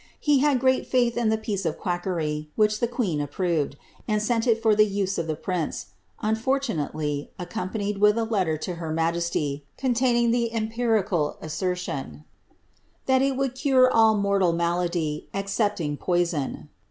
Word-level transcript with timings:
He 0.19 0.39
had 0.39 0.59
great 0.59 0.91
(anh 0.95 1.11
in 1.15 1.29
tjit. 1.29 1.43
piece 1.43 1.63
of 1.63 1.77
ijiiackcrv, 1.79 2.47
which 2.55 2.79
llie 2.79 2.89
queen 2.89 3.21
approved, 3.21 3.75
and 4.07 4.19
sent 4.19 4.47
il 4.47 4.55
fcr 4.55 4.79
ihe 4.79 4.89
use 4.91 5.19
of 5.19 5.27
the 5.27 5.35
prince, 5.35 5.91
unfortunately, 6.23 7.29
accompanied 7.37 7.99
witli 7.99 8.17
a 8.17 8.23
letter 8.23 8.57
to 8.57 8.75
her 8.81 8.91
majcslv, 8.91 9.61
contaui 9.77 10.27
iiie 10.27 10.31
the 10.31 10.49
empiriral 10.55 11.35
assertion," 11.39 12.23
that 13.05 13.21
it 13.21 13.35
would 13.37 13.53
cure 13.53 13.91
all 13.93 14.17
mortal 14.17 14.53
malady, 14.53 15.27
ex 15.35 15.55
cepting 15.55 15.99
poison." 15.99 16.69